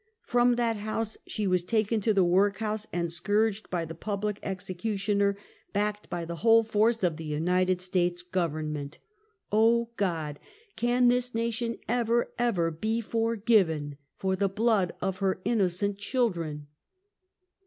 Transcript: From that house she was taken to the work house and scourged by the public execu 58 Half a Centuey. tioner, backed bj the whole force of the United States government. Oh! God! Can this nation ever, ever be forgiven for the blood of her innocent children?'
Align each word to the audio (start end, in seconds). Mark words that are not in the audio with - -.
From 0.23 0.55
that 0.55 0.77
house 0.77 1.15
she 1.27 1.45
was 1.45 1.61
taken 1.61 2.01
to 2.01 2.11
the 2.11 2.23
work 2.23 2.57
house 2.57 2.87
and 2.91 3.11
scourged 3.11 3.69
by 3.69 3.85
the 3.85 3.93
public 3.93 4.37
execu 4.41 4.93
58 4.93 4.93
Half 4.93 4.93
a 4.93 4.93
Centuey. 4.95 4.95
tioner, 4.95 5.37
backed 5.73 6.09
bj 6.09 6.25
the 6.27 6.35
whole 6.37 6.63
force 6.63 7.03
of 7.03 7.17
the 7.17 7.23
United 7.23 7.79
States 7.79 8.23
government. 8.23 8.97
Oh! 9.51 9.91
God! 9.97 10.39
Can 10.75 11.07
this 11.09 11.35
nation 11.35 11.77
ever, 11.87 12.31
ever 12.39 12.71
be 12.71 12.99
forgiven 12.99 13.99
for 14.17 14.35
the 14.35 14.49
blood 14.49 14.93
of 15.03 15.19
her 15.19 15.39
innocent 15.45 15.99
children?' 15.99 16.65